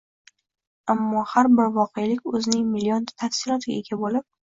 Ammo 0.93 1.19
har 1.33 1.49
bir 1.59 1.69
voqelik 1.75 2.25
o‘zining 2.31 2.63
millionta 2.77 3.15
tafsilotiga 3.25 3.77
ega 3.83 4.01
bo‘lib 4.05 4.27